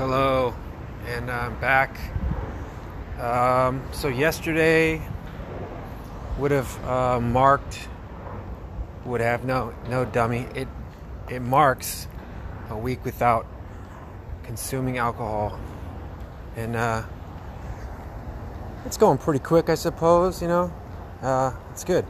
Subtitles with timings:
[0.00, 0.54] Hello,
[1.08, 1.94] and I'm back.
[3.20, 5.02] Um, so yesterday
[6.38, 7.86] would have uh, marked,
[9.04, 10.46] would have no no dummy.
[10.54, 10.68] It
[11.28, 12.08] it marks
[12.70, 13.46] a week without
[14.42, 15.60] consuming alcohol,
[16.56, 17.02] and uh,
[18.86, 20.40] it's going pretty quick, I suppose.
[20.40, 20.72] You know,
[21.20, 22.06] uh, it's good.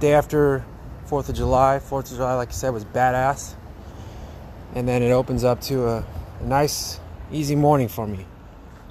[0.00, 0.64] Day after
[1.04, 3.54] Fourth of July, Fourth of July, like I said, was badass,
[4.74, 6.04] and then it opens up to a
[6.40, 6.98] a nice,
[7.30, 8.26] easy morning for me.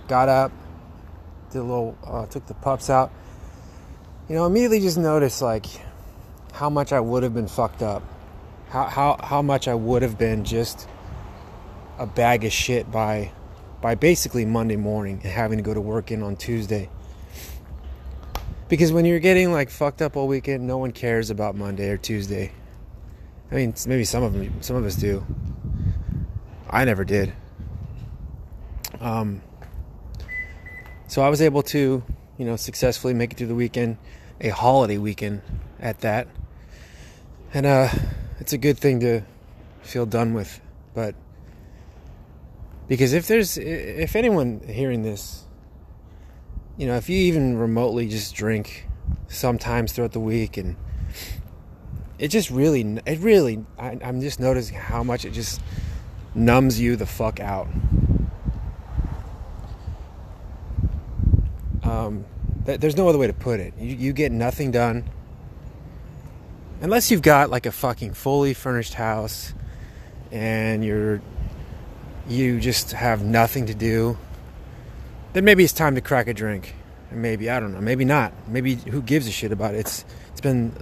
[0.08, 0.52] Got up,
[1.52, 3.12] did a little, uh, took the pups out.
[4.28, 5.66] You know, immediately just noticed like
[6.54, 8.04] how much I would have been fucked up,
[8.70, 10.88] how how how much I would have been just
[11.98, 13.32] a bag of shit by
[13.82, 16.90] by basically Monday morning and having to go to work in on Tuesday.
[18.68, 21.98] Because when you're getting like fucked up all weekend, no one cares about Monday or
[21.98, 22.52] Tuesday.
[23.52, 25.26] I mean, maybe some of them, some of us do.
[26.70, 27.34] I never did.
[29.00, 29.42] Um,
[31.08, 32.04] so I was able to,
[32.38, 33.98] you know, successfully make it through the weekend,
[34.40, 35.42] a holiday weekend
[35.80, 36.28] at that.
[37.54, 37.90] And uh,
[38.40, 39.24] it's a good thing to
[39.82, 40.62] feel done with.
[40.94, 41.16] But
[42.88, 45.46] because if there's, if anyone hearing this,
[46.78, 48.88] you know, if you even remotely just drink
[49.28, 50.76] sometimes throughout the week and
[52.20, 55.62] it just really, it really, I, I'm just noticing how much it just
[56.36, 57.68] numbs you the fuck out.
[61.84, 62.26] Um,
[62.66, 63.74] th- there's no other way to put it.
[63.80, 65.10] You, you get nothing done
[66.82, 69.54] unless you've got like a fucking fully furnished house
[70.32, 71.22] and you're
[72.28, 74.18] you just have nothing to do.
[75.34, 76.76] Then maybe it's time to crack a drink.
[77.12, 77.82] Maybe I don't know.
[77.82, 78.34] Maybe not.
[78.48, 79.80] Maybe who gives a shit about it?
[79.80, 80.74] It's it's been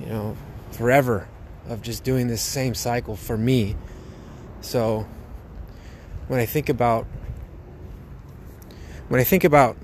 [0.00, 0.36] you know
[0.70, 1.28] forever
[1.68, 3.76] of just doing this same cycle for me.
[4.60, 5.06] So
[6.28, 7.06] when I think about
[9.08, 9.76] when I think about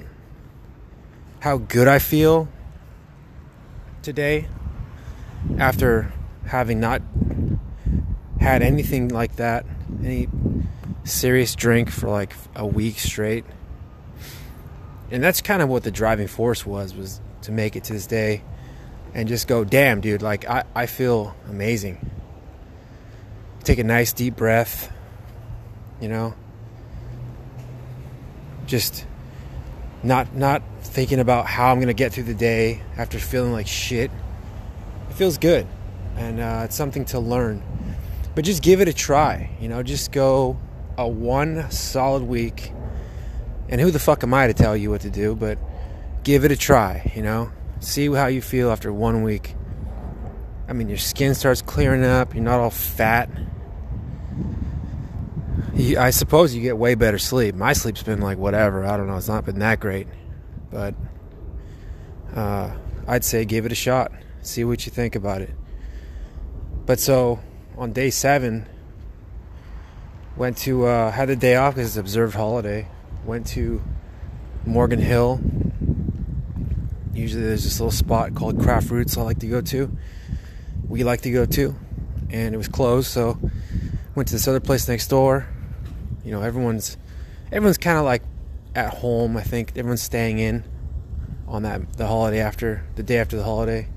[1.40, 2.48] how good I feel
[4.02, 4.48] today
[5.58, 6.12] after
[6.46, 7.02] having not
[8.40, 9.66] had anything like that,
[10.02, 10.28] any
[11.04, 13.44] serious drink for like a week straight.
[15.10, 18.06] And that's kind of what the driving force was was to make it to this
[18.06, 18.42] day
[19.14, 22.10] and just go, damn, dude, like I, I feel amazing.
[23.64, 24.92] Take a nice deep breath,
[26.00, 26.34] you know.
[28.66, 29.06] Just
[30.02, 34.10] not not thinking about how I'm gonna get through the day after feeling like shit.
[35.10, 35.66] It feels good,
[36.16, 37.62] and uh, it's something to learn.
[38.34, 39.82] But just give it a try, you know.
[39.82, 40.58] Just go
[40.96, 42.72] a one solid week,
[43.68, 45.34] and who the fuck am I to tell you what to do?
[45.34, 45.58] But
[46.24, 47.50] give it a try, you know.
[47.80, 49.54] See how you feel after one week.
[50.68, 52.34] I mean, your skin starts clearing up.
[52.34, 53.30] You're not all fat.
[55.96, 57.54] I suppose you get way better sleep.
[57.54, 58.84] My sleep's been like whatever.
[58.84, 59.16] I don't know.
[59.16, 60.08] It's not been that great,
[60.70, 60.94] but
[62.34, 62.72] uh,
[63.06, 64.12] I'd say give it a shot.
[64.42, 65.50] See what you think about it.
[66.84, 67.38] But so
[67.76, 68.66] on day seven,
[70.36, 72.88] went to uh, had the day off because it's observed holiday.
[73.24, 73.82] Went to
[74.66, 75.40] Morgan Hill.
[77.18, 79.90] Usually there's this little spot called Craft Roots I like to go to.
[80.88, 81.74] We like to go to,
[82.30, 83.36] and it was closed, so
[84.14, 85.48] went to this other place next door.
[86.24, 86.96] You know everyone's
[87.50, 88.22] everyone's kind of like
[88.76, 89.72] at home i think.
[89.76, 90.62] Everyone's staying in
[91.48, 93.88] on that the holiday after the day after the holiday.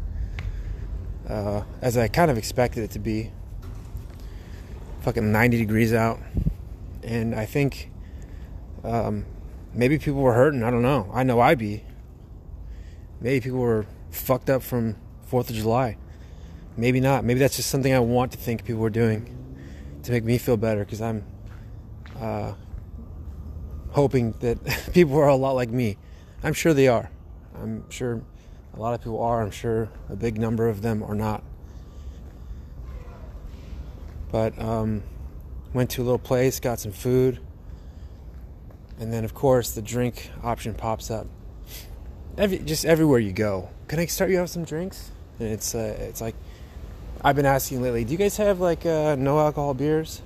[1.30, 3.32] Uh, as i kind of expected it to be.
[5.02, 6.20] Fucking 90 degrees out.
[7.04, 7.92] And i think
[8.84, 9.28] um,
[9.76, 10.64] maybe people were hurting.
[10.64, 11.08] I don't know.
[11.14, 11.84] I know i'd be
[13.22, 15.96] maybe people were fucked up from fourth of july
[16.76, 19.38] maybe not maybe that's just something i want to think people were doing
[20.04, 21.24] to make me feel better because i'm
[22.20, 22.54] uh,
[23.92, 24.58] hoping that
[24.94, 25.98] people are a lot like me.
[26.44, 27.12] I'm sure they are.
[27.62, 28.22] I'm sure
[28.74, 29.42] a lot of people are.
[29.42, 31.44] I'm sure a big number of them are not.
[34.32, 35.04] But um,
[35.74, 37.40] went to a little place, got some food,
[38.98, 41.28] and then of course the drink option pops up.
[42.38, 45.12] Every, just everywhere you go, can I start you off some drinks?
[45.40, 46.36] And it's uh, it's like
[47.22, 48.06] I've been asking lately.
[48.06, 50.22] Do you guys have like uh, no alcohol beers?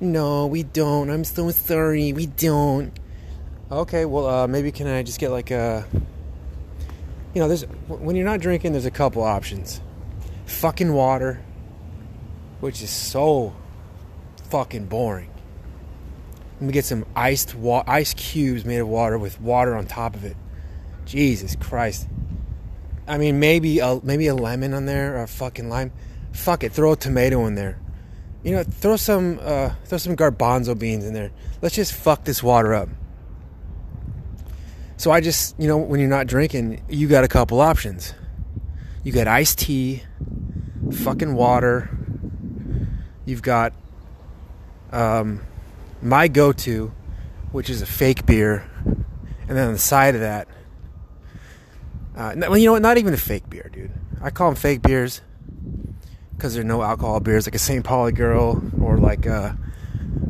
[0.00, 1.10] No, we don't.
[1.10, 2.12] I'm so sorry.
[2.12, 2.92] We don't.
[3.70, 5.86] Okay, well, uh, maybe can I just get like a.
[7.34, 9.80] You know, there's when you're not drinking, there's a couple options.
[10.46, 11.42] Fucking water,
[12.60, 13.54] which is so
[14.50, 15.30] fucking boring.
[16.54, 20.14] Let me get some iced wa- ice cubes made of water with water on top
[20.14, 20.36] of it.
[21.04, 22.08] Jesus Christ.
[23.06, 25.92] I mean, maybe a maybe a lemon on there or a fucking lime.
[26.32, 27.78] Fuck it, throw a tomato in there
[28.42, 31.30] You know, throw some uh, throw some garbanzo beans in there.
[31.60, 32.88] Let's just fuck this water up.
[34.96, 38.14] So I just, you know, when you're not drinking, you got a couple options.
[39.02, 40.04] You got iced tea,
[40.92, 41.90] fucking water.
[43.24, 43.72] You've got
[44.92, 45.40] um,
[46.00, 46.92] my go-to,
[47.50, 50.46] which is a fake beer, and then on the side of that,
[52.16, 52.82] uh, well, you know what?
[52.82, 53.90] Not even a fake beer, dude.
[54.20, 55.20] I call them fake beers
[56.36, 57.84] because there are no alcohol beers, like a St.
[57.84, 59.56] Pauli Girl or like a,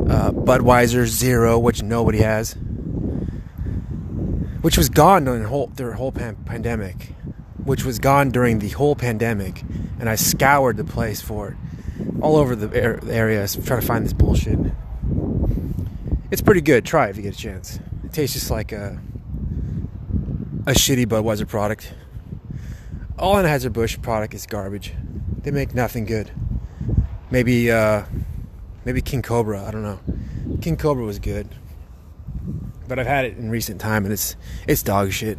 [0.09, 2.53] a Budweiser Zero, which nobody has,
[4.61, 7.15] which was gone during the whole, their whole pan- pandemic,
[7.65, 9.63] which was gone during the whole pandemic,
[9.99, 11.57] and I scoured the place for it
[12.21, 14.59] all over the area trying to find this bullshit.
[16.31, 16.85] It's pretty good.
[16.85, 17.79] Try it if you get a chance.
[18.05, 19.01] It tastes just like a
[20.65, 21.93] a shitty Budweiser product.
[23.19, 24.95] All Anheuser Busch product is garbage.
[25.43, 26.31] They make nothing good.
[27.31, 28.05] Maybe uh,
[28.85, 29.65] maybe King Cobra.
[29.65, 29.99] I don't know.
[30.61, 31.49] King Cobra was good,
[32.87, 34.37] but I've had it in recent time and it's
[34.69, 35.39] it's dog shit.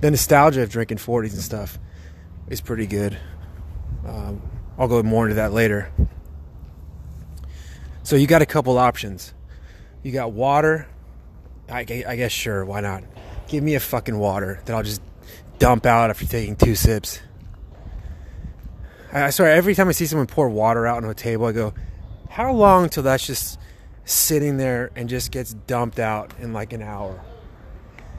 [0.00, 1.78] The nostalgia of drinking 40s and stuff
[2.48, 3.16] is pretty good.
[4.06, 4.42] Um,
[4.78, 5.90] I'll go more into that later.
[8.04, 9.32] So you got a couple options.
[10.02, 10.88] You got water.
[11.68, 13.04] I, I guess sure, why not?
[13.52, 15.02] Give me a fucking water that I'll just
[15.58, 17.20] dump out after taking two sips.
[19.12, 21.74] I swear, every time I see someone pour water out on a table, I go,
[22.30, 23.58] "How long till that's just
[24.06, 27.20] sitting there and just gets dumped out in like an hour?"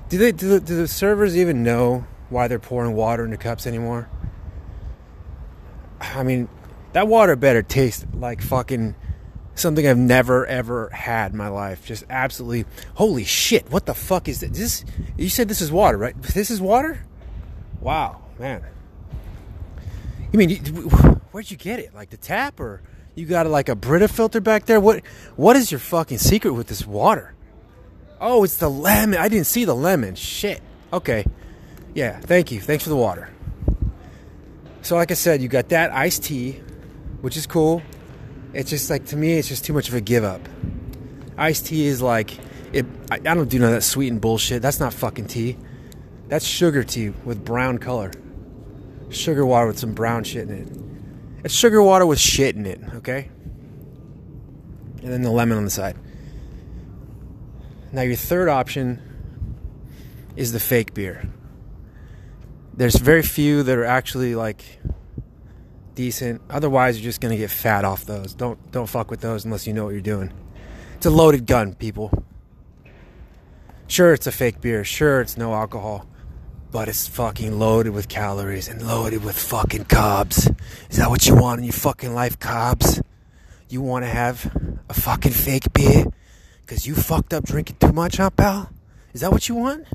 [0.07, 0.31] Do they?
[0.31, 4.09] Do the, do the servers even know why they're pouring water into cups anymore?
[5.99, 6.47] I mean,
[6.91, 8.93] that water better taste like fucking
[9.55, 11.85] something I've never ever had in my life.
[11.85, 12.65] Just absolutely,
[12.95, 13.69] holy shit!
[13.71, 14.51] What the fuck is this?
[14.51, 14.85] this
[15.17, 16.19] you said this is water, right?
[16.21, 17.03] This is water.
[17.81, 18.63] Wow, man.
[20.31, 20.57] You mean
[21.31, 21.93] where'd you get it?
[21.93, 22.81] Like the tap, or
[23.15, 24.79] you got like a Brita filter back there?
[24.79, 25.05] What
[25.35, 27.33] What is your fucking secret with this water?
[28.19, 29.19] Oh, it's the lemon.
[29.19, 30.15] I didn't see the lemon.
[30.15, 30.61] Shit.
[30.91, 31.25] Okay.
[31.93, 32.19] Yeah.
[32.19, 32.61] Thank you.
[32.61, 33.29] Thanks for the water.
[34.81, 36.61] So, like I said, you got that iced tea,
[37.21, 37.81] which is cool
[38.53, 40.41] it's just like to me, it's just too much of a give up.
[41.37, 42.37] Iced tea is like
[42.71, 42.85] it.
[43.09, 44.61] I, I don't do none of that sweetened bullshit.
[44.61, 45.57] That's not fucking tea.
[46.27, 48.11] That's sugar tea with brown color.
[49.09, 51.45] Sugar water with some brown shit in it.
[51.45, 52.79] It's sugar water with shit in it.
[52.95, 53.29] Okay.
[55.01, 55.97] And then the lemon on the side.
[57.91, 59.01] Now your third option
[60.35, 61.29] is the fake beer.
[62.75, 64.63] There's very few that are actually like
[65.95, 66.41] decent.
[66.49, 68.33] Otherwise, you're just gonna get fat off those.
[68.33, 70.31] Don't don't fuck with those unless you know what you're doing.
[70.97, 72.11] It's a loaded gun, people.
[73.87, 74.83] Sure, it's a fake beer.
[74.83, 76.07] Sure, it's no alcohol,
[76.71, 80.55] but it's fucking loaded with calories and loaded with fucking carbs.
[80.89, 83.03] Is that what you want in your fucking life, carbs?
[83.69, 86.05] You want to have a fucking fake beer
[86.61, 88.69] because you fucked up drinking too much, huh, pal?
[89.13, 89.85] Is that what you want?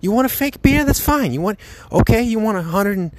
[0.00, 0.84] You want a fake beer?
[0.84, 1.32] That's fine.
[1.32, 1.58] You want
[1.90, 2.22] okay?
[2.22, 3.12] You want a hundred and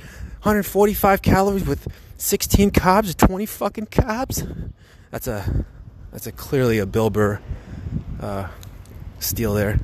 [0.46, 1.88] 145 calories with
[2.18, 4.72] 16 carbs or 20 fucking carbs.
[5.10, 5.66] That's a
[6.12, 7.42] that's a clearly a Bill Burr
[8.22, 8.50] uh,
[9.18, 9.80] steal there.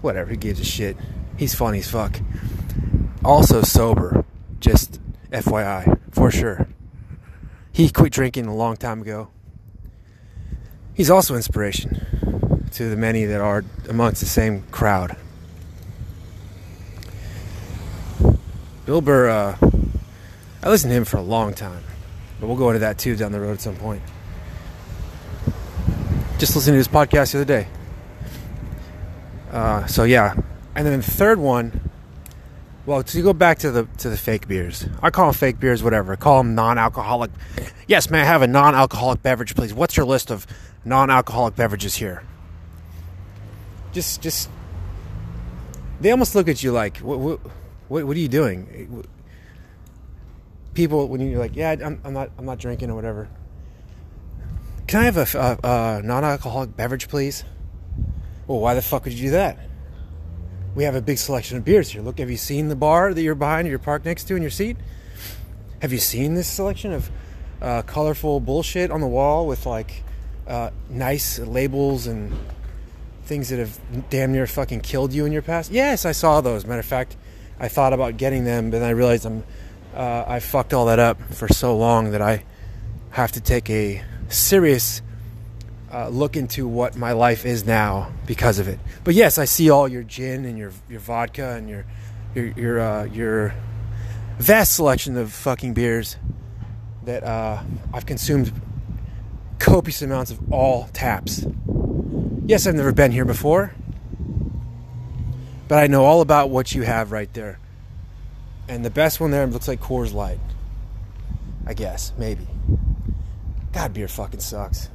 [0.00, 0.96] Whatever, he gives a shit.
[1.36, 2.20] He's funny as fuck.
[3.24, 4.24] Also sober,
[4.60, 5.00] just
[5.32, 6.68] FYI, for sure.
[7.72, 9.30] He quit drinking a long time ago.
[10.94, 15.16] He's also inspiration to the many that are amongst the same crowd.
[18.86, 19.63] Bill Burr, uh,
[20.64, 21.84] I listened to him for a long time,
[22.40, 24.00] but we'll go into that too down the road at some point.
[26.38, 27.68] Just listening to his podcast the other day.
[29.52, 30.34] Uh, so yeah,
[30.74, 31.90] and then the third one.
[32.86, 35.82] Well, to go back to the to the fake beers, I call them fake beers,
[35.82, 36.14] whatever.
[36.14, 37.30] I call them non-alcoholic.
[37.86, 39.74] Yes, may I have a non-alcoholic beverage, please?
[39.74, 40.46] What's your list of
[40.84, 42.24] non-alcoholic beverages here?
[43.92, 44.48] Just, just.
[46.00, 47.40] They almost look at you like, what, what,
[47.88, 49.06] what, what are you doing?
[50.74, 53.28] People, when you're like, yeah, I'm, I'm not, I'm not drinking or whatever.
[54.86, 57.44] Can I have a, a, a non-alcoholic beverage, please?
[58.46, 59.58] Well, why the fuck would you do that?
[60.74, 62.02] We have a big selection of beers here.
[62.02, 64.50] Look, have you seen the bar that you're behind, you're parked next to in your
[64.50, 64.76] seat?
[65.80, 67.10] Have you seen this selection of
[67.62, 70.02] uh, colorful bullshit on the wall with like
[70.46, 72.32] uh, nice labels and
[73.24, 73.78] things that have
[74.10, 75.70] damn near fucking killed you in your past?
[75.70, 76.66] Yes, I saw those.
[76.66, 77.16] Matter of fact,
[77.58, 79.44] I thought about getting them, but then I realized I'm
[79.94, 82.44] uh, I fucked all that up for so long that I
[83.10, 85.02] have to take a serious
[85.92, 88.80] uh, look into what my life is now because of it.
[89.04, 91.86] But yes, I see all your gin and your your vodka and your
[92.34, 93.54] your your uh, your
[94.38, 96.16] vast selection of fucking beers
[97.04, 98.52] that uh, I've consumed
[99.60, 101.46] copious amounts of all taps.
[102.46, 103.72] Yes, I've never been here before,
[105.68, 107.58] but I know all about what you have right there.
[108.68, 110.40] And the best one there looks like Coors Light.
[111.66, 112.46] I guess, maybe.
[113.72, 114.88] God, beer fucking sucks.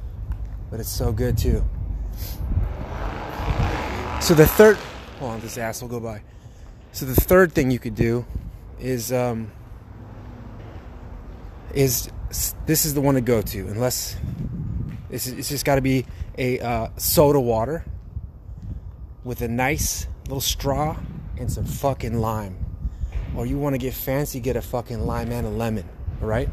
[0.70, 1.64] But it's so good too.
[4.20, 4.76] So the third,
[5.18, 6.22] hold on, this ass will go by.
[6.92, 8.24] So the third thing you could do
[8.78, 9.50] is, um,
[11.74, 12.10] is
[12.66, 14.16] this is the one to go to, unless
[15.10, 16.06] it's, it's just got to be
[16.38, 17.84] a uh, soda water
[19.24, 20.96] with a nice little straw
[21.38, 22.59] and some fucking lime.
[23.36, 25.88] Or you want to get fancy, get a fucking lime and a lemon.
[26.20, 26.48] All right.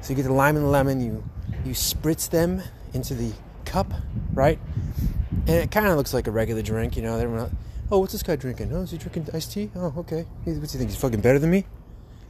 [0.00, 1.24] So you get the lime and the lemon, you
[1.64, 2.62] you spritz them
[2.94, 3.32] into the
[3.64, 3.92] cup,
[4.32, 4.58] right?
[5.46, 7.18] And it kind of looks like a regular drink, you know.
[7.18, 7.50] They're not,
[7.90, 8.72] oh, what's this guy drinking?
[8.72, 9.70] Oh, is he drinking iced tea?
[9.74, 10.26] Oh, okay.
[10.44, 10.90] What's he think?
[10.90, 11.64] He's fucking better than me?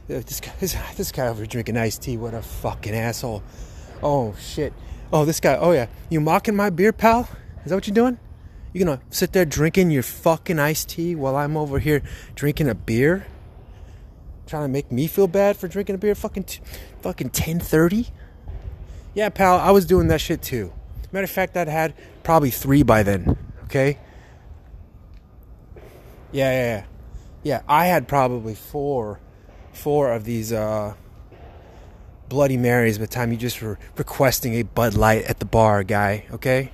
[0.07, 2.17] This guy, this, guy over here drinking iced tea.
[2.17, 3.43] What a fucking asshole.
[4.01, 4.73] Oh shit.
[5.13, 5.55] Oh, this guy.
[5.55, 5.87] Oh yeah.
[6.09, 7.29] You mocking my beer, pal?
[7.63, 8.17] Is that what you're doing?
[8.73, 12.01] You gonna sit there drinking your fucking iced tea while I'm over here
[12.35, 13.25] drinking a beer?
[14.49, 16.61] Trying to make me feel bad for drinking a beer fucking t-
[17.01, 18.09] fucking 10:30?
[19.13, 20.73] Yeah, pal, I was doing that shit too.
[21.11, 23.97] Matter of fact, I'd had probably 3 by then, okay?
[26.31, 26.85] Yeah, yeah, yeah.
[27.41, 29.19] Yeah, I had probably 4
[29.73, 30.93] 4 of these uh
[32.27, 35.83] Bloody Marys by the time you just were requesting a Bud Light at the bar,
[35.83, 36.71] guy, okay?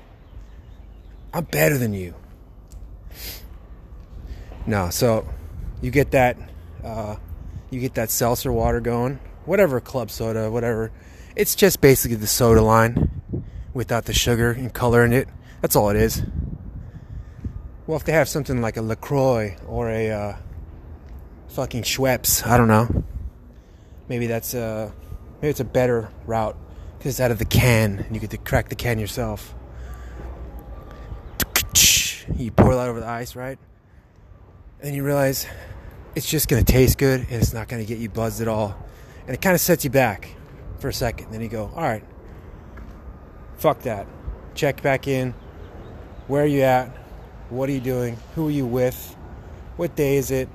[1.34, 2.14] I'm better than you.
[4.68, 5.26] No, so
[5.82, 6.38] you get that
[6.84, 7.16] uh,
[7.70, 10.92] you get that seltzer water going, whatever club soda, whatever.
[11.36, 13.22] It's just basically the soda line
[13.74, 15.28] without the sugar and color in it.
[15.62, 16.24] That's all it is.
[17.88, 20.36] Well, if they have something like a LaCroix or a uh,
[21.50, 23.04] fucking Schweppes, I don't know.
[24.08, 24.92] Maybe that's a uh,
[25.42, 26.58] maybe it's a better route
[26.98, 29.54] because it's out of the can and you get to crack the can yourself.
[32.36, 33.60] You pour that over the ice, right?
[34.82, 35.46] And you realize
[36.16, 38.48] it's just going to taste good and it's not going to get you buzzed at
[38.48, 38.76] all.
[39.28, 40.30] And it kind of sets you back
[40.80, 41.32] for a second.
[41.32, 42.04] Then you go, all right,
[43.58, 44.08] fuck that.
[44.54, 45.34] Check back in.
[46.28, 46.88] Where are you at?
[47.50, 48.18] What are you doing?
[48.36, 49.16] Who are you with?
[49.76, 50.48] What day is it?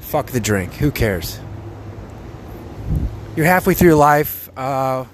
[0.00, 0.72] Fuck the drink.
[0.74, 1.38] Who cares?
[3.36, 4.50] You're halfway through your life.
[4.56, 5.04] Uh,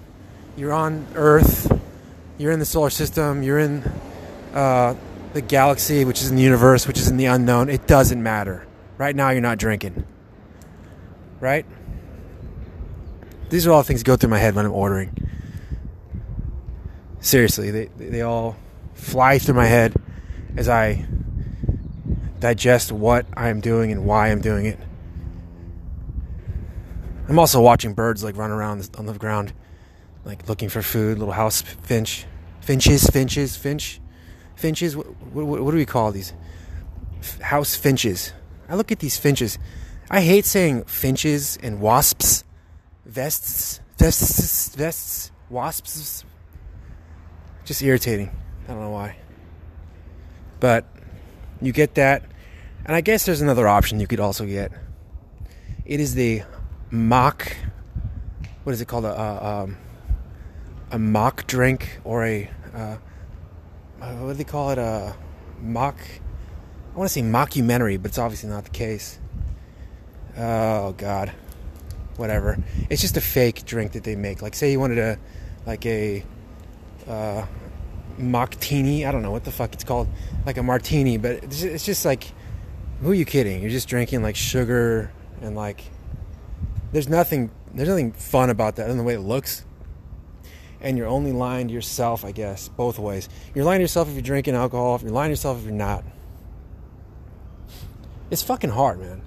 [0.56, 1.70] you're on Earth.
[2.38, 3.42] You're in the solar system.
[3.42, 3.82] You're in
[4.54, 4.94] uh,
[5.34, 7.68] the galaxy, which is in the universe, which is in the unknown.
[7.68, 8.65] It doesn't matter.
[8.98, 10.04] Right now, you're not drinking.
[11.40, 11.66] Right?
[13.50, 15.14] These are all things that go through my head when I'm ordering.
[17.20, 18.56] Seriously, they, they all
[18.94, 19.94] fly through my head
[20.56, 21.06] as I
[22.40, 24.78] digest what I'm doing and why I'm doing it.
[27.28, 29.52] I'm also watching birds like run around on the ground,
[30.24, 31.18] like looking for food.
[31.18, 32.24] Little house finch,
[32.60, 34.00] finches, finches, finch,
[34.54, 34.96] finches.
[34.96, 36.32] What, what, what do we call these?
[37.40, 38.32] House finches.
[38.68, 39.58] I look at these finches.
[40.10, 42.44] I hate saying finches and wasps,
[43.04, 46.24] vests, vests, vests, wasps.
[47.64, 48.30] Just irritating.
[48.64, 49.16] I don't know why.
[50.60, 50.84] But
[51.60, 52.22] you get that.
[52.84, 54.70] And I guess there's another option you could also get.
[55.84, 56.42] It is the
[56.90, 57.56] mock,
[58.62, 59.04] what is it called?
[59.04, 59.76] A, a, um,
[60.92, 62.96] a mock drink or a, uh,
[63.98, 64.78] what do they call it?
[64.78, 65.16] A
[65.60, 65.96] mock
[66.96, 69.18] I want to say mockumentary, but it's obviously not the case.
[70.38, 71.30] Oh God,
[72.16, 72.56] whatever.
[72.88, 74.40] It's just a fake drink that they make.
[74.40, 75.18] Like, say you wanted a
[75.66, 76.24] like a
[77.06, 77.44] uh,
[78.16, 79.04] martini.
[79.04, 80.08] I don't know what the fuck it's called,
[80.46, 82.32] like a martini, but it's just like,
[83.02, 83.60] who are you kidding?
[83.60, 85.12] You're just drinking like sugar
[85.42, 85.82] and like.
[86.92, 87.50] There's nothing.
[87.74, 89.66] There's nothing fun about that other than the way it looks.
[90.80, 93.28] And you're only lying to yourself, I guess, both ways.
[93.54, 94.98] You're lying to yourself if you're drinking alcohol.
[95.02, 96.02] You're lying to yourself if you're not.
[98.30, 99.22] It's fucking hard, man.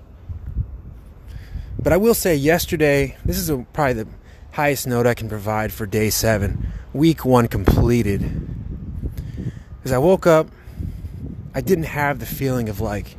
[1.82, 4.08] But I will say, yesterday, this is a, probably the
[4.52, 8.48] highest note I can provide for day seven, week one completed.
[9.86, 10.48] As I woke up,
[11.56, 13.16] I didn't have the feeling of like,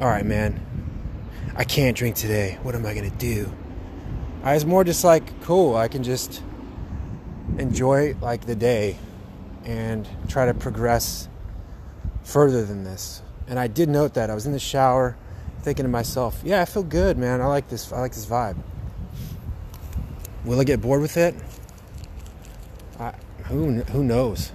[0.00, 0.60] all right, man,
[1.54, 2.58] I can't drink today.
[2.62, 3.52] What am I going to do?
[4.42, 6.42] I was more just like, cool, I can just
[7.58, 8.98] enjoy like the day
[9.64, 11.28] and try to progress
[12.24, 13.22] further than this.
[13.48, 14.30] And I did note that.
[14.30, 15.16] I was in the shower
[15.62, 17.40] thinking to myself, yeah, I feel good, man.
[17.40, 18.56] I like this I like this vibe.
[20.44, 21.34] Will I get bored with it?
[23.00, 23.12] I,
[23.44, 24.52] who who knows?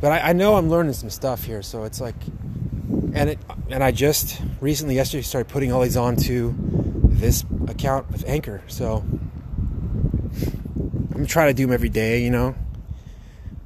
[0.00, 2.16] But I, I know I'm learning some stuff here, so it's like
[3.14, 3.38] and it
[3.70, 6.54] and I just recently yesterday started putting all these onto
[7.04, 8.62] this account with Anchor.
[8.66, 9.04] So
[11.14, 12.54] I'm trying to do them every day, you know.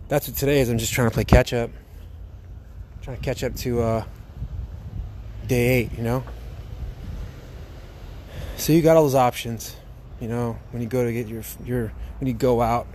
[0.09, 0.69] That's what today is.
[0.69, 1.71] I'm just trying to play catch up.
[3.07, 4.05] Trying to catch up to uh,
[5.47, 6.25] day eight, you know.
[8.57, 9.77] So you got all those options,
[10.21, 12.89] you know, when you go to get your your when you go out.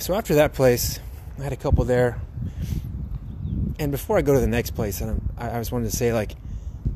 [0.00, 0.98] So after that place,
[1.38, 2.20] I had a couple there.
[3.78, 6.12] And before I go to the next place, and I, I just wanted to say
[6.12, 6.32] like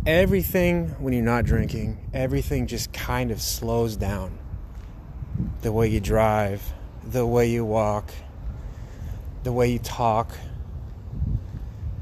[0.05, 4.37] everything when you're not drinking, everything just kind of slows down.
[5.63, 6.73] The way you drive,
[7.05, 8.13] the way you walk,
[9.45, 10.33] the way you talk.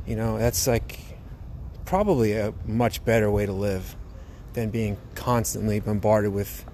[0.08, 0.98] You know, that's like
[1.84, 3.94] probably a much better way to live
[4.54, 6.64] than being constantly bombarded with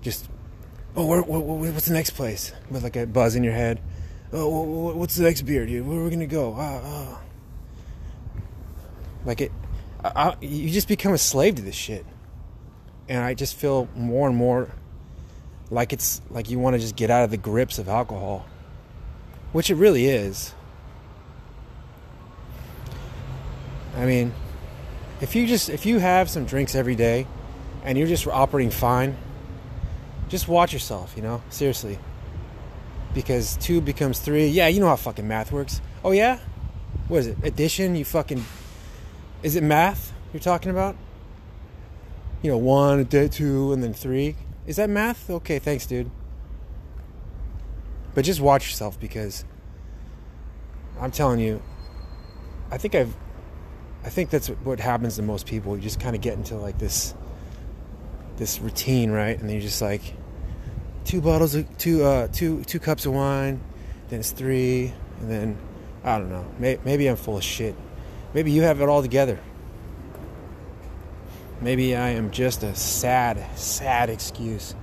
[0.00, 0.26] just,
[0.96, 2.52] oh, where, what's the next place?
[2.70, 3.82] With like a buzz in your head.
[4.32, 5.86] Oh, what's the next beer, dude?
[5.86, 6.54] Where are we gonna go?
[6.56, 7.20] Ah, ah.
[9.26, 9.52] Like it,
[10.02, 12.06] I, you just become a slave to this shit.
[13.06, 14.70] And I just feel more and more
[15.68, 18.46] like it's like you want to just get out of the grips of alcohol,
[19.52, 20.54] which it really is.
[23.96, 24.32] I mean,
[25.20, 27.26] if you just if you have some drinks every day
[27.82, 29.16] and you're just operating fine,
[30.28, 31.42] just watch yourself, you know?
[31.50, 31.98] Seriously.
[33.14, 34.48] Because 2 becomes 3.
[34.48, 35.80] Yeah, you know how fucking math works.
[36.04, 36.38] Oh yeah?
[37.08, 37.38] What is it?
[37.42, 38.44] Addition, you fucking
[39.42, 40.96] is it math you're talking about?
[42.42, 44.36] You know, one, day two, and then three.
[44.66, 45.30] Is that math?
[45.30, 46.10] Okay, thanks, dude.
[48.14, 49.44] But just watch yourself because
[51.00, 51.62] I'm telling you,
[52.70, 53.14] I think I've,
[54.06, 55.74] I think that's what happens to most people.
[55.74, 57.12] You just kind of get into like this,
[58.36, 59.36] this routine, right?
[59.36, 60.14] And then you're just like,
[61.04, 63.60] two bottles of two, uh, two, two cups of wine,
[64.08, 65.58] then it's three, and then
[66.04, 66.46] I don't know.
[66.60, 67.74] maybe I'm full of shit.
[68.32, 69.40] Maybe you have it all together.
[71.60, 74.76] Maybe I am just a sad, sad excuse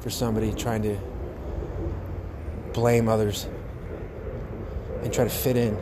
[0.00, 0.98] for somebody trying to
[2.74, 3.48] blame others
[5.02, 5.78] and try to fit in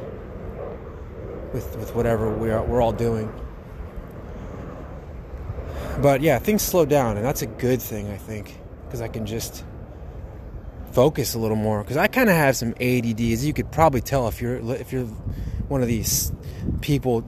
[1.55, 3.33] with, with whatever we are, we're all doing.
[6.03, 9.25] But yeah, things slow down, and that's a good thing, I think, because I can
[9.25, 9.65] just
[10.91, 11.83] focus a little more.
[11.83, 14.93] Because I kind of have some ADD, as you could probably tell if you're if
[14.93, 15.07] you're
[15.69, 16.33] one of these
[16.81, 17.25] people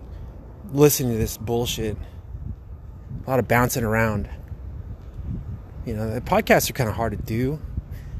[0.73, 1.97] listening to this bullshit.
[3.27, 4.29] A lot of bouncing around.
[5.85, 7.61] You know, the podcasts are kind of hard to do.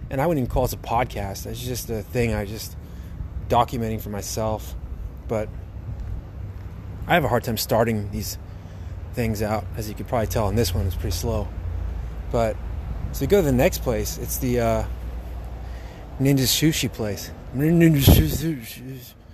[0.09, 1.47] And I wouldn't even call it a podcast.
[1.47, 2.77] It's just a thing I just
[3.49, 4.77] documenting for myself.
[5.27, 5.49] But
[7.07, 8.39] I have a hard time starting these
[9.15, 10.49] things out, as you could probably tell.
[10.49, 11.49] And this one is pretty slow.
[12.33, 12.57] But
[13.13, 14.19] so we go to the next place.
[14.19, 14.85] It's the uh,
[16.21, 17.31] Ninja Sushi place.
[17.55, 19.25] Ninja Sushi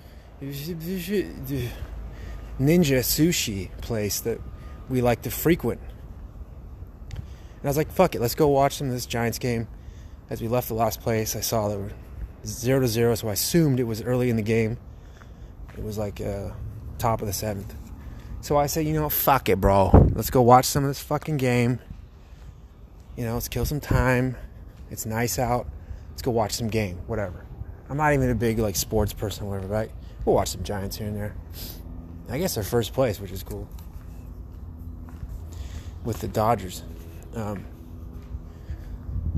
[2.61, 4.41] ninja sushi place that
[4.89, 5.81] we like to frequent.
[7.11, 9.69] And I was like, fuck it, let's go watch some of this Giants game.
[10.31, 11.93] As we left the last place, I saw that we're
[12.45, 14.79] zero to zero, so I assumed it was early in the game.
[15.77, 16.51] It was like uh,
[17.03, 17.75] top of the seventh.
[18.41, 19.91] So I said, you know, fuck it, bro.
[20.15, 21.81] Let's go watch some of this fucking game.
[23.17, 24.37] You know, let's kill some time.
[24.91, 25.67] It's nice out.
[26.11, 27.45] Let's go watch some game, whatever.
[27.91, 29.91] I'm not even a big like sports person, whatever, right?
[30.25, 31.35] We'll watch some Giants here and there.
[32.31, 33.69] I guess they're first place, which is cool.
[36.05, 36.83] With the Dodgers.
[37.35, 37.65] Um,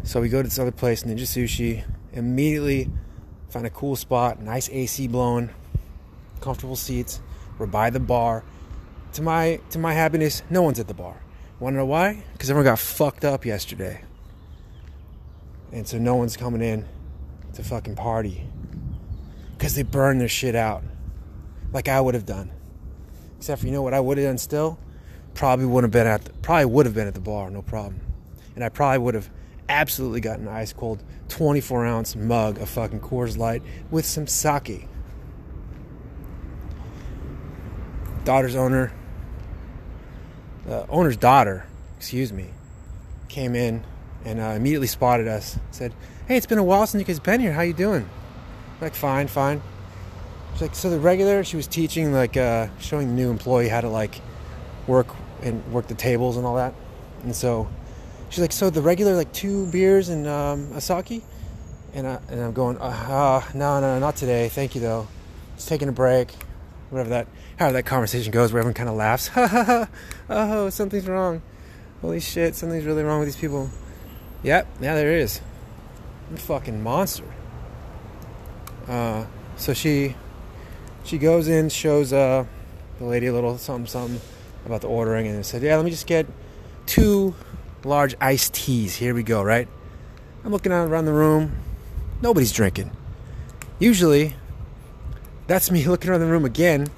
[0.02, 1.84] so we go to this other place, Ninja Sushi.
[2.12, 2.90] Immediately
[3.48, 5.50] find a cool spot, nice AC blowing,
[6.40, 7.20] comfortable seats.
[7.58, 8.44] We're by the bar.
[9.14, 11.20] To my to my happiness, no one's at the bar.
[11.60, 12.24] Wanna know why?
[12.32, 14.02] Because everyone got fucked up yesterday.
[15.72, 16.86] And so no one's coming in
[17.54, 18.46] to fucking party
[19.56, 20.82] because they burned their shit out
[21.72, 22.50] like I would have done.
[23.38, 24.78] Except for you know what I would have done still?
[25.34, 28.00] Probably would have been at the, probably would have been at the bar, no problem.
[28.54, 29.30] And I probably would have
[29.68, 34.88] absolutely gotten an ice cold 24 ounce mug of fucking Coors Light with some sake.
[38.24, 38.92] Daughter's owner,
[40.66, 41.66] the owner's daughter,
[41.98, 42.48] excuse me,
[43.28, 43.84] came in
[44.24, 45.58] and uh, immediately spotted us.
[45.70, 45.92] Said,
[46.26, 47.52] "Hey, it's been a while since you guys been here.
[47.52, 48.08] How you doing?"
[48.84, 49.62] like, fine, fine.
[50.52, 53.80] She's like, so the regular, she was teaching, like, uh, showing the new employee how
[53.80, 54.20] to, like,
[54.86, 55.08] work
[55.42, 56.74] and work the tables and all that.
[57.24, 57.68] And so
[58.28, 61.24] she's like, so the regular, like, two beers and um, a sake?
[61.94, 64.48] And, I, and I'm going, uh, uh, no, no, not today.
[64.48, 65.08] Thank you, though.
[65.56, 66.32] Just taking a break.
[66.94, 67.26] Whatever that,
[67.58, 69.26] how that conversation goes, where everyone kind of laughs.
[69.26, 69.88] Ha ha ha.
[70.30, 71.42] Oh, something's wrong.
[72.00, 73.68] Holy shit, something's really wrong with these people.
[74.44, 75.40] Yep, yeah, there is.
[76.28, 77.24] I'm a fucking monster.
[78.86, 79.26] Uh,
[79.56, 80.14] so she
[81.02, 82.44] she goes in, shows uh,
[83.00, 84.20] the lady a little something something
[84.64, 86.26] about the ordering, and said, "Yeah, let me just get
[86.86, 87.34] two
[87.82, 88.94] large iced teas.
[88.94, 89.66] Here we go, right?
[90.44, 91.56] I'm looking around the room.
[92.22, 92.92] Nobody's drinking.
[93.80, 94.36] Usually,
[95.46, 96.88] that's me looking around the room again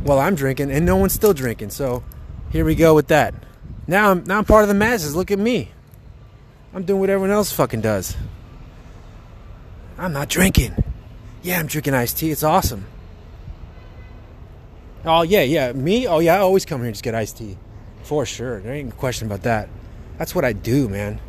[0.00, 1.70] while I'm drinking, and no one's still drinking.
[1.70, 2.02] So
[2.50, 3.34] here we go with that.
[3.86, 5.16] Now I'm now I'm part of the masses.
[5.16, 5.70] Look at me.
[6.74, 8.16] I'm doing what everyone else fucking does.
[9.98, 10.82] I'm not drinking.
[11.42, 12.30] Yeah, I'm drinking iced tea.
[12.30, 12.86] It's awesome.
[15.04, 15.72] Oh yeah, yeah.
[15.72, 16.06] Me?
[16.06, 17.58] Oh yeah, I always come here and just get iced tea.
[18.04, 18.60] For sure.
[18.60, 19.68] There ain't a question about that.
[20.18, 21.20] That's what I do, man.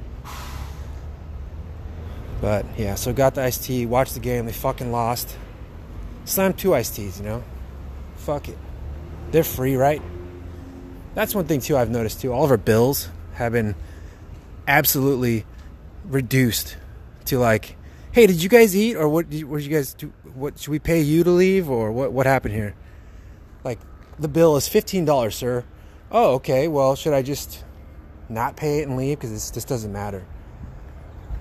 [2.42, 5.38] But yeah, so got the iced tea, watched the game, they fucking lost.
[6.26, 7.44] Slam two iced teas, you know?
[8.16, 8.58] Fuck it.
[9.32, 10.02] They're free, right?
[11.16, 12.32] That's one thing too I've noticed too.
[12.32, 13.76] All of our bills have been
[14.68, 15.46] absolutely
[16.06, 16.78] reduced
[17.26, 17.76] to like,
[18.12, 19.30] hey, did you guys eat or what?
[19.30, 20.14] Did, what did you guys do?
[20.34, 22.12] What should we pay you to leave or what?
[22.12, 22.76] What happened here?
[23.64, 23.80] Like,
[24.18, 25.64] the bill is fifteen dollars, sir.
[26.12, 26.68] Oh, okay.
[26.68, 27.64] Well, should I just
[28.30, 30.26] not pay it and leave because this this doesn't matter?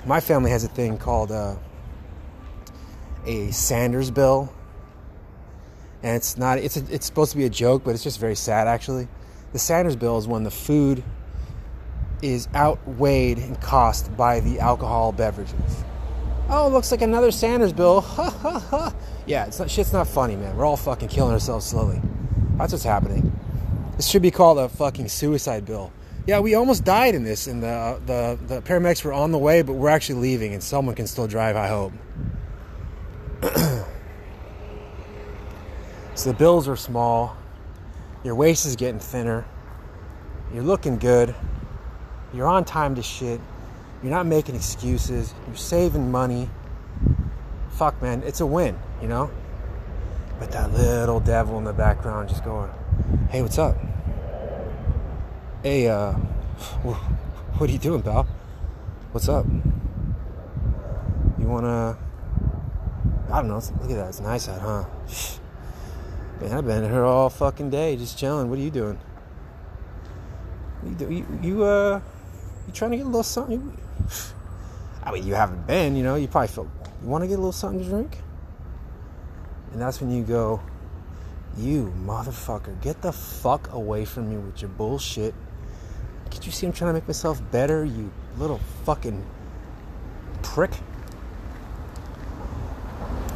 [0.05, 1.57] My family has a thing called uh,
[3.25, 4.53] a Sanders bill,
[6.03, 6.59] and it's not.
[6.59, 9.09] It's a, it's supposed to be a joke, but it's just very sad actually.
[9.53, 11.05] The Sanders bill is when the food
[12.23, 15.85] is outweighed in cost by the alcohol beverages.
[16.49, 18.01] Oh, looks like another Sanders bill.
[18.13, 18.95] Ha ha ha.
[19.27, 20.57] Yeah, it's not, shit's not funny, man.
[20.57, 22.01] We're all fucking killing ourselves slowly.
[22.57, 23.39] That's what's happening.
[23.97, 25.93] This should be called a fucking suicide bill.
[26.27, 29.39] Yeah, we almost died in this, and the, uh, the, the paramedics were on the
[29.39, 31.93] way, but we're actually leaving, and someone can still drive, I hope.
[36.15, 37.37] so the bills are small.
[38.25, 39.45] Your waist is getting thinner.
[40.53, 41.35] You're looking good.
[42.35, 43.41] You're on time to shit.
[44.03, 45.35] You're not making excuses.
[45.47, 46.49] You're saving money.
[47.71, 49.31] Fuck, man, it's a win, you know?
[50.39, 52.71] But that little devil in the background just going,
[53.31, 53.77] hey, what's up?
[55.63, 56.13] Hey, uh,
[56.83, 58.27] what are you doing, pal?
[59.13, 59.47] What's up?
[61.39, 61.97] You wanna?
[63.31, 63.63] I don't know.
[63.81, 64.09] Look at that.
[64.09, 65.39] It's nice out, huh?
[66.43, 68.51] Man, I've been here all fucking day, just chilling.
[68.51, 68.99] What are you doing?
[70.85, 72.01] You, you, you uh,
[72.67, 73.79] you trying to get a little something?
[75.05, 75.95] I mean, you haven't been.
[75.95, 76.69] You know, you probably feel.
[77.01, 78.19] You want to get a little something to drink?
[79.71, 80.61] And that's when you go,
[81.57, 85.35] you motherfucker, get the fuck away from me with your bullshit.
[86.31, 89.25] Can't you see I'm trying to make myself better, you little fucking
[90.43, 90.73] prick?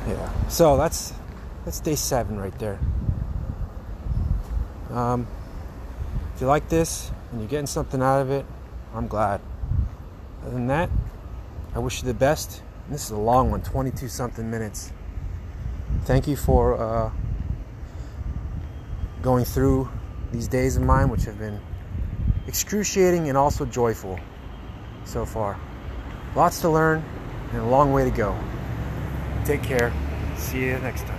[0.08, 0.48] Yeah.
[0.48, 1.12] So that's
[1.66, 2.78] that's day seven right there.
[4.90, 5.26] Um,
[6.34, 8.46] if you like this and you're getting something out of it,
[8.94, 9.40] I'm glad.
[10.42, 10.88] Other than that,
[11.74, 12.62] I wish you the best.
[12.88, 14.92] This is a long one, 22 something minutes.
[16.04, 17.10] Thank you for uh,
[19.20, 19.88] going through
[20.30, 21.60] these days of mine, which have been
[22.46, 24.20] excruciating and also joyful
[25.04, 25.58] so far.
[26.36, 27.04] Lots to learn
[27.50, 28.38] and a long way to go.
[29.44, 29.92] Take care.
[30.36, 31.15] See you next time.